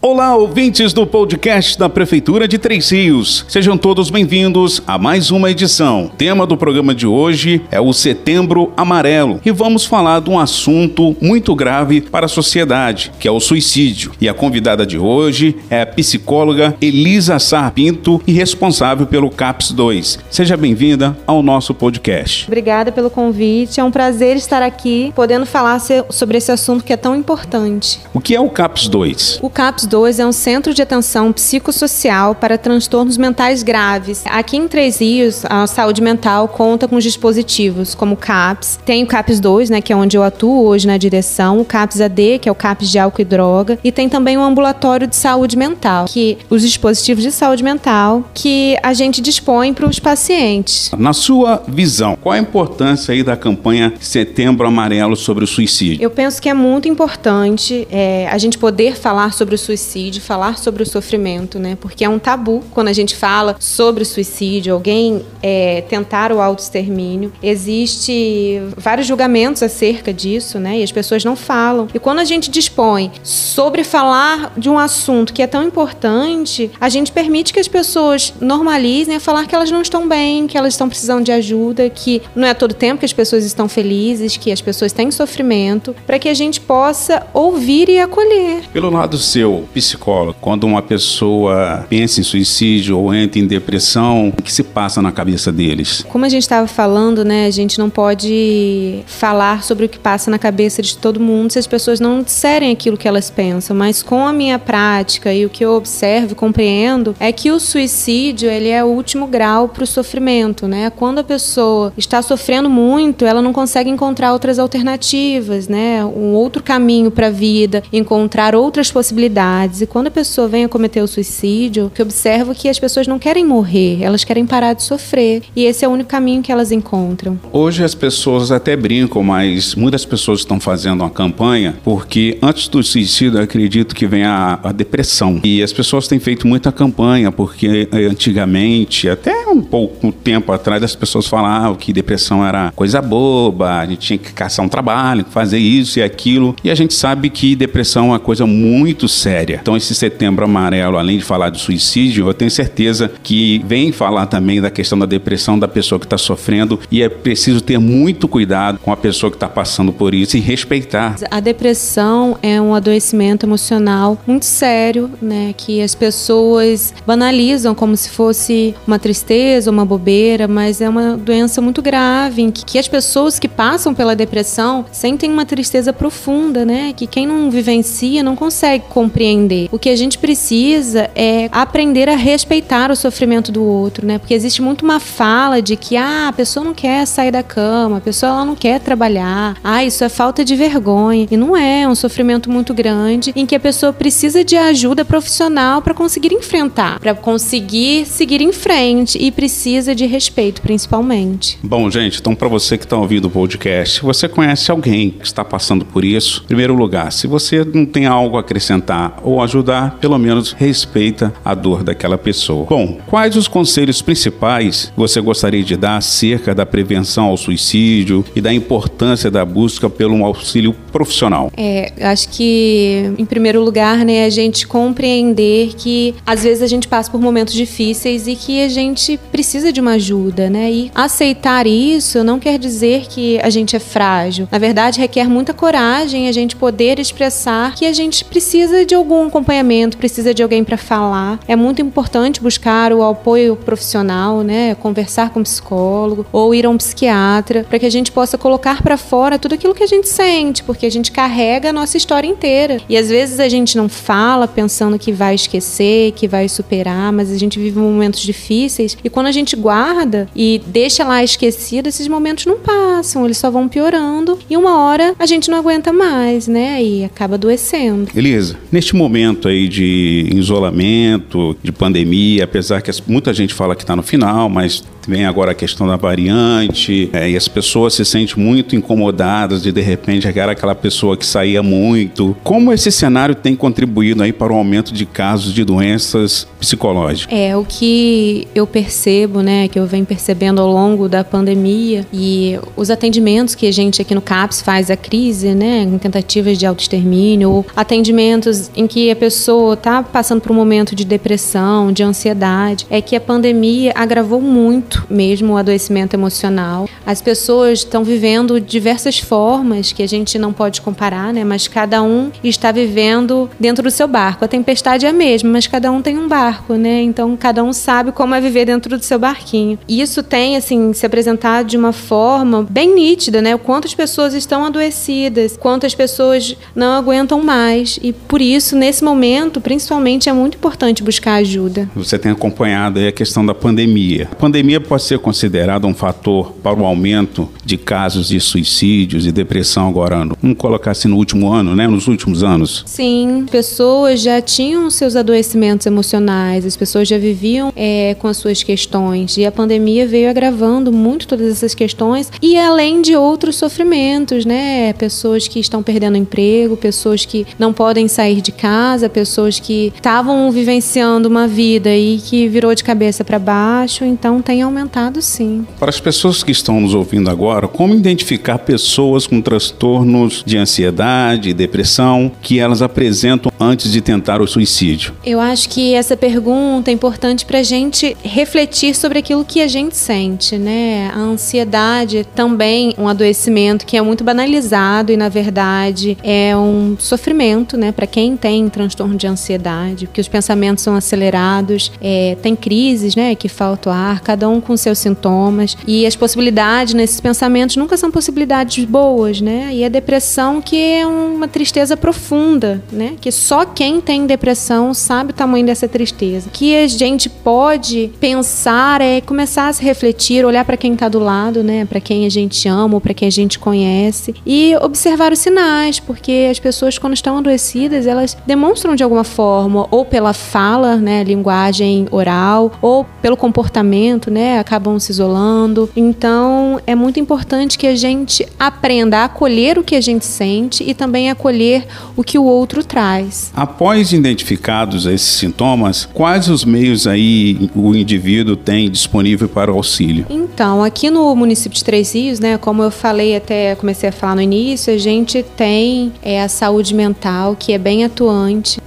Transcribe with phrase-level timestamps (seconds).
[0.00, 3.44] Olá, ouvintes do podcast da Prefeitura de Três Rios.
[3.48, 6.04] Sejam todos bem-vindos a mais uma edição.
[6.04, 10.38] O tema do programa de hoje é o Setembro Amarelo e vamos falar de um
[10.38, 14.12] assunto muito grave para a sociedade, que é o suicídio.
[14.20, 20.20] E a convidada de hoje é a psicóloga Elisa Sarpinto e responsável pelo CAPS 2.
[20.30, 22.46] Seja bem-vinda ao nosso podcast.
[22.46, 23.80] Obrigada pelo convite.
[23.80, 27.98] É um prazer estar aqui podendo falar sobre esse assunto que é tão importante.
[28.14, 29.40] O que é o CAPS 2?
[29.42, 34.22] O CAPS 2 é um centro de atenção psicossocial para transtornos mentais graves.
[34.26, 39.06] Aqui em Três Rios, a saúde mental conta com dispositivos como o CAPS, tem o
[39.06, 42.48] CAPS 2, né, que é onde eu atuo hoje na direção, o CAPS AD, que
[42.48, 46.04] é o CAPS de álcool e droga, e tem também o ambulatório de saúde mental,
[46.06, 50.90] que os dispositivos de saúde mental que a gente dispõe para os pacientes.
[50.98, 56.02] Na sua visão, qual a importância aí da campanha Setembro Amarelo sobre o suicídio?
[56.02, 60.20] Eu penso que é muito importante é, a gente poder falar sobre o suicídio suicídio,
[60.20, 61.76] falar sobre o sofrimento, né?
[61.80, 66.40] Porque é um tabu quando a gente fala sobre o suicídio, alguém é, tentar o
[66.40, 67.32] autoextermínio.
[67.42, 70.80] Existe vários julgamentos acerca disso, né?
[70.80, 71.88] E as pessoas não falam.
[71.94, 76.88] E quando a gente dispõe sobre falar de um assunto que é tão importante, a
[76.88, 80.74] gente permite que as pessoas normalizem a falar que elas não estão bem, que elas
[80.74, 84.50] estão precisando de ajuda, que não é todo tempo que as pessoas estão felizes, que
[84.50, 88.62] as pessoas têm sofrimento, para que a gente possa ouvir e acolher.
[88.72, 94.42] Pelo lado seu, psicólogo, quando uma pessoa pensa em suicídio ou entra em depressão, o
[94.42, 96.04] que se passa na cabeça deles?
[96.08, 100.30] Como a gente estava falando, né, a gente não pode falar sobre o que passa
[100.30, 104.02] na cabeça de todo mundo se as pessoas não disserem aquilo que elas pensam, mas
[104.02, 108.50] com a minha prática e o que eu observo e compreendo é que o suicídio,
[108.50, 110.90] ele é o último grau para o sofrimento, né?
[110.90, 116.04] Quando a pessoa está sofrendo muito, ela não consegue encontrar outras alternativas, né?
[116.04, 120.68] Um outro caminho para a vida, encontrar outras possibilidades e quando a pessoa vem a
[120.68, 124.84] cometer o suicídio, que observo que as pessoas não querem morrer, elas querem parar de
[124.84, 125.42] sofrer.
[125.56, 127.38] E esse é o único caminho que elas encontram.
[127.52, 132.82] Hoje as pessoas até brincam, mas muitas pessoas estão fazendo uma campanha porque antes do
[132.82, 135.40] suicídio, eu acredito que vem a, a depressão.
[135.42, 140.94] E as pessoas têm feito muita campanha porque antigamente, até um pouco tempo atrás, as
[140.94, 145.58] pessoas falavam que depressão era coisa boba, a gente tinha que caçar um trabalho, fazer
[145.58, 146.54] isso e aquilo.
[146.62, 150.98] E a gente sabe que depressão é uma coisa muito séria Então, esse setembro amarelo,
[150.98, 155.06] além de falar de suicídio, eu tenho certeza que vem falar também da questão da
[155.06, 159.30] depressão da pessoa que está sofrendo e é preciso ter muito cuidado com a pessoa
[159.30, 161.16] que está passando por isso e respeitar.
[161.30, 165.54] A depressão é um adoecimento emocional muito sério, né?
[165.56, 171.60] Que as pessoas banalizam como se fosse uma tristeza, uma bobeira, mas é uma doença
[171.60, 176.64] muito grave em que, que as pessoas que passam pela depressão sentem uma tristeza profunda,
[176.64, 176.92] né?
[176.96, 179.68] Que quem não vivencia não consegue compreender compreender.
[179.70, 184.18] O que a gente precisa é aprender a respeitar o sofrimento do outro, né?
[184.18, 187.98] Porque existe muito uma fala de que ah, a pessoa não quer sair da cama,
[187.98, 189.56] a pessoa ela não quer trabalhar.
[189.62, 191.28] Ah, isso é falta de vergonha.
[191.30, 195.04] E não é, é um sofrimento muito grande em que a pessoa precisa de ajuda
[195.04, 201.58] profissional para conseguir enfrentar, para conseguir seguir em frente e precisa de respeito, principalmente.
[201.62, 205.44] Bom, gente, então para você que está ouvindo o podcast, você conhece alguém que está
[205.44, 209.98] passando por isso, em primeiro lugar, se você não tem algo a acrescentar ou ajudar,
[210.00, 212.66] pelo menos respeita a dor daquela pessoa.
[212.68, 218.40] Bom, quais os conselhos principais você gostaria de dar acerca da prevenção ao suicídio e
[218.40, 221.52] da importância da busca pelo auxílio profissional?
[221.56, 226.88] É, acho que em primeiro lugar, né, a gente compreender que às vezes a gente
[226.88, 230.70] passa por momentos difíceis e que a gente precisa de uma ajuda, né?
[230.70, 234.48] E aceitar isso não quer dizer que a gente é frágil.
[234.50, 239.07] Na verdade, requer muita coragem a gente poder expressar que a gente precisa de algum
[239.08, 244.74] algum acompanhamento, precisa de alguém para falar, é muito importante buscar o apoio profissional, né?
[244.74, 248.82] Conversar com um psicólogo ou ir a um psiquiatra, para que a gente possa colocar
[248.82, 252.28] para fora tudo aquilo que a gente sente, porque a gente carrega a nossa história
[252.28, 252.78] inteira.
[252.88, 257.32] E às vezes a gente não fala pensando que vai esquecer, que vai superar, mas
[257.32, 262.08] a gente vive momentos difíceis e quando a gente guarda e deixa lá esquecido, esses
[262.08, 266.46] momentos não passam, eles só vão piorando e uma hora a gente não aguenta mais,
[266.46, 266.82] né?
[266.82, 268.08] E acaba adoecendo.
[268.14, 273.96] Elisa, neste momento aí de isolamento, de pandemia, apesar que muita gente fala que está
[273.96, 278.36] no final, mas vem agora a questão da variante, é, e as pessoas se sentem
[278.36, 282.36] muito incomodadas de de repente era aquela pessoa que saía muito.
[282.44, 287.32] Como esse cenário tem contribuído aí para o aumento de casos de doenças psicológicas?
[287.34, 292.58] É, o que eu percebo, né, que eu venho percebendo ao longo da pandemia e
[292.76, 296.66] os atendimentos que a gente aqui no CAPS faz a crise, né, em tentativas de
[296.66, 302.86] autoextermínio, atendimentos em que a pessoa está passando por um momento de depressão, de ansiedade,
[302.90, 306.88] é que a pandemia agravou muito mesmo o adoecimento emocional.
[307.06, 311.44] As pessoas estão vivendo diversas formas que a gente não pode comparar, né?
[311.44, 314.44] Mas cada um está vivendo dentro do seu barco.
[314.44, 317.02] A tempestade é a mesma, mas cada um tem um barco, né?
[317.02, 319.78] Então cada um sabe como é viver dentro do seu barquinho.
[319.86, 323.56] E isso tem assim se apresentado de uma forma bem nítida, né?
[323.56, 327.98] Quantas pessoas estão adoecidas, quantas pessoas não aguentam mais.
[328.02, 331.90] E por isso, nesse momento, principalmente, é muito importante buscar ajuda.
[331.94, 334.28] Você tem acompanhado a questão da pandemia.
[334.30, 339.32] A pandemia pode ser considerado um fator para o aumento de casos de suicídios e
[339.32, 341.86] depressão agora, vamos colocar assim no último ano, né?
[341.86, 342.82] Nos últimos anos?
[342.86, 348.62] Sim, pessoas já tinham seus adoecimentos emocionais, as pessoas já viviam é, com as suas
[348.62, 354.44] questões e a pandemia veio agravando muito todas essas questões e além de outros sofrimentos,
[354.44, 354.92] né?
[354.94, 358.67] Pessoas que estão perdendo emprego, pessoas que não podem sair de casa,
[359.12, 364.62] pessoas que estavam vivenciando uma vida e que virou de cabeça para baixo, então tem
[364.62, 365.66] aumentado sim.
[365.78, 371.50] Para as pessoas que estão nos ouvindo agora, como identificar pessoas com transtornos de ansiedade
[371.50, 375.14] e depressão que elas apresentam antes de tentar o suicídio?
[375.24, 379.68] Eu acho que essa pergunta é importante para a gente refletir sobre aquilo que a
[379.68, 381.10] gente sente, né?
[381.14, 386.96] A ansiedade é também um adoecimento que é muito banalizado e na verdade é um
[386.98, 387.92] sofrimento, né?
[387.92, 393.34] Para quem tem transtorno de ansiedade, porque os pensamentos são acelerados, é, tem crises, né?
[393.34, 395.76] Que falta ar, cada um com seus sintomas.
[395.86, 399.68] E as possibilidades nesses pensamentos nunca são possibilidades boas, né?
[399.72, 403.16] E a depressão que é uma tristeza profunda, né?
[403.20, 406.48] Que só quem tem depressão sabe o tamanho dessa tristeza.
[406.50, 411.18] Que a gente pode pensar é começar a se refletir, olhar para quem está do
[411.18, 411.84] lado, né?
[411.84, 416.00] Para quem a gente ama ou para quem a gente conhece e observar os sinais,
[416.00, 421.22] porque as pessoas quando estão adoecidas, elas demonstram de alguma forma ou pela fala, né,
[421.22, 425.90] linguagem oral, ou pelo comportamento, né, acabam se isolando.
[425.94, 430.82] Então, é muito importante que a gente aprenda a acolher o que a gente sente
[430.82, 431.86] e também acolher
[432.16, 433.52] o que o outro traz.
[433.54, 440.24] Após identificados esses sintomas, quais os meios aí o indivíduo tem disponível para o auxílio?
[440.30, 444.36] Então, aqui no município de Três Rios, né, como eu falei até comecei a falar
[444.36, 448.37] no início, a gente tem é, a saúde mental que é bem atuante.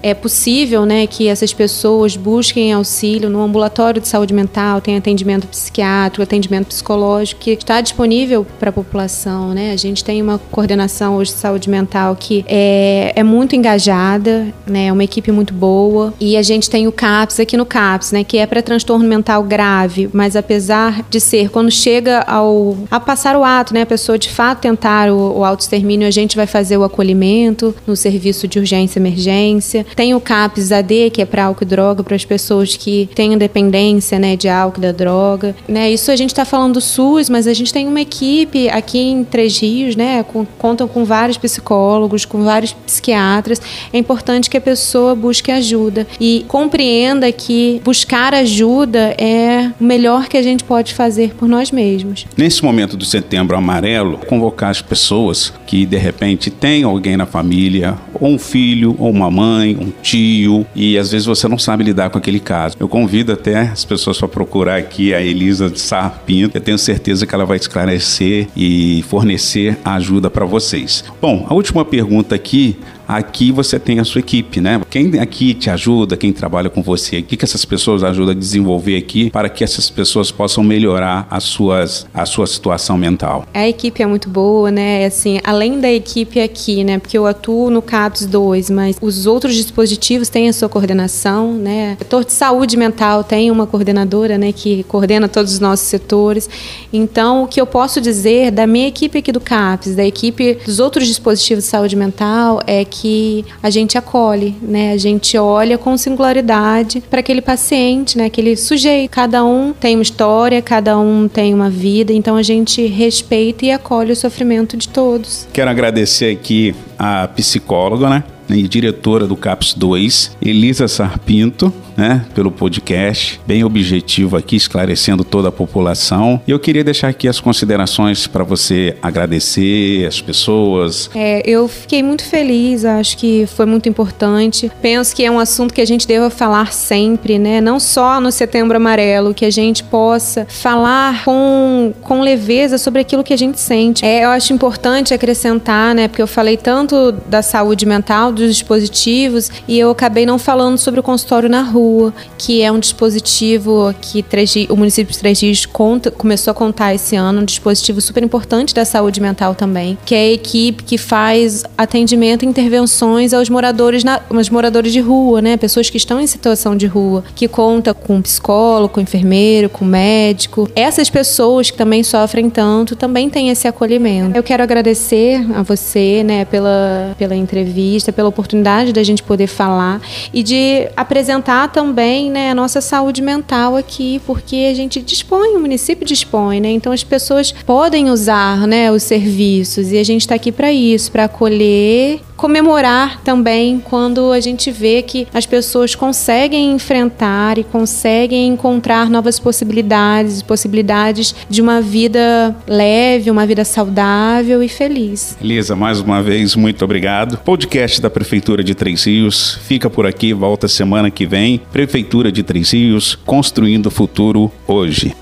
[0.02, 5.48] É possível, né, que essas pessoas busquem auxílio no ambulatório de saúde mental, tem atendimento
[5.48, 9.72] psiquiátrico, atendimento psicológico que está disponível para a população, né?
[9.72, 14.88] A gente tem uma coordenação hoje de saúde mental que é, é muito engajada, né?
[14.88, 18.24] É uma equipe muito boa e a gente tem o CAPS aqui no CAPS, né?
[18.24, 23.36] Que é para transtorno mental grave, mas apesar de ser quando chega ao a passar
[23.36, 23.82] o ato, né?
[23.82, 27.96] A pessoa de fato tentar o, o autoextermínio, a gente vai fazer o acolhimento no
[27.96, 29.02] serviço de urgência e
[29.32, 29.86] emergência.
[29.96, 33.38] Tem o CAPS AD, que é para álcool e droga, para as pessoas que têm
[33.38, 34.36] dependência, né?
[34.36, 35.92] De álcool e da droga né?
[35.92, 39.24] Isso a gente está falando do SUS, mas a gente tem uma equipe aqui em
[39.24, 40.24] Três Rios, né?
[40.24, 43.62] Com, contam com vários psicólogos, com vários psiquiatras.
[43.92, 50.28] É importante que a pessoa busque ajuda e compreenda que buscar ajuda é o melhor
[50.28, 52.26] que a gente pode fazer por nós mesmos.
[52.38, 57.98] Nesse momento do Setembro Amarelo, convocar as pessoas que de repente têm alguém na família,
[58.22, 62.12] ou um filho, ou uma mãe, um tio, e às vezes você não sabe lidar
[62.12, 62.78] com aquele caso.
[62.80, 66.56] Eu convido até as pessoas para procurar aqui a Elisa de Sarpinto.
[66.56, 71.04] Eu tenho certeza que ela vai esclarecer e fornecer ajuda para vocês.
[71.20, 72.78] Bom, a última pergunta aqui
[73.18, 74.82] aqui você tem a sua equipe, né?
[74.90, 78.38] Quem aqui te ajuda, quem trabalha com você, o que, que essas pessoas ajudam a
[78.38, 83.46] desenvolver aqui para que essas pessoas possam melhorar as suas, a sua situação mental?
[83.54, 85.06] A equipe é muito boa, né?
[85.06, 87.00] Assim, além da equipe aqui, né?
[87.00, 91.98] Porque eu atuo no CAPS 2, mas os outros dispositivos têm a sua coordenação, né?
[92.00, 94.52] O setor de saúde mental tem uma coordenadora, né?
[94.52, 96.50] Que coordena todos os nossos setores.
[96.94, 100.80] Então, o que eu posso dizer da minha equipe aqui do CAPS, da equipe dos
[100.80, 104.92] outros dispositivos de saúde mental, é que que a gente acolhe, né?
[104.92, 108.26] A gente olha com singularidade para aquele paciente, né?
[108.26, 109.10] Aquele sujeito.
[109.10, 113.72] Cada um tem uma história, cada um tem uma vida, então a gente respeita e
[113.72, 115.48] acolhe o sofrimento de todos.
[115.52, 118.24] Quero agradecer aqui a psicóloga, né?
[118.52, 125.24] Né, e diretora do CAPS 2, Elisa Sarpinto, né, pelo podcast, bem objetivo aqui, esclarecendo
[125.24, 126.42] toda a população.
[126.48, 131.10] E eu queria deixar aqui as considerações para você agradecer as pessoas.
[131.16, 134.72] É, eu fiquei muito feliz, acho que foi muito importante.
[134.82, 137.62] Penso que é um assunto que a gente deva falar sempre, né?
[137.62, 143.24] Não só no Setembro Amarelo, que a gente possa falar com, com leveza sobre aquilo
[143.24, 144.06] que a gente sente.
[144.06, 146.08] É, eu acho importante acrescentar, né?
[146.08, 151.00] Porque eu falei tanto da saúde mental, dos dispositivos, e eu acabei não falando sobre
[151.00, 154.26] o consultório na rua, que é um dispositivo que
[154.70, 158.74] o município de Três Dias conta, começou a contar esse ano, um dispositivo super importante
[158.74, 164.04] da saúde mental também, que é a equipe que faz atendimento e intervenções aos moradores,
[164.04, 165.58] na, aos moradores de rua, né?
[165.58, 170.70] Pessoas que estão em situação de rua, que conta com psicólogo, com enfermeiro, com médico.
[170.76, 174.36] Essas pessoas que também sofrem tanto também têm esse acolhimento.
[174.36, 180.02] Eu quero agradecer a você, né, pela, pela entrevista, pela oportunidade da gente poder falar
[180.34, 185.60] e de apresentar também, né, a nossa saúde mental aqui, porque a gente dispõe, o
[185.60, 186.72] município dispõe, né?
[186.72, 191.12] Então as pessoas podem usar, né, os serviços e a gente está aqui para isso,
[191.12, 198.48] para acolher comemorar também quando a gente vê que as pessoas conseguem enfrentar e conseguem
[198.48, 205.38] encontrar novas possibilidades, possibilidades de uma vida leve, uma vida saudável e feliz.
[205.40, 207.38] Elisa, mais uma vez, muito obrigado.
[207.38, 211.60] Podcast da Prefeitura de Três Rios fica por aqui, volta semana que vem.
[211.72, 215.16] Prefeitura de Três Rios, construindo o futuro hoje.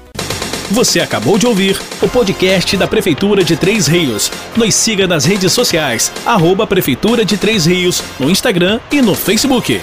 [0.70, 4.30] Você acabou de ouvir o podcast da Prefeitura de Três Rios.
[4.58, 9.80] Nos siga nas redes sociais, arroba Prefeitura de Três Rios, no Instagram e no Facebook.